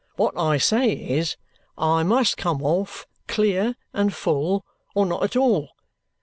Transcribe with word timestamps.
What 0.15 0.35
I 0.35 0.57
say 0.57 0.93
is, 0.93 1.37
I 1.77 2.01
must 2.01 2.35
come 2.35 2.63
off 2.63 3.05
clear 3.27 3.75
and 3.93 4.11
full 4.11 4.65
or 4.95 5.05
not 5.05 5.21
at 5.21 5.35
all. 5.35 5.69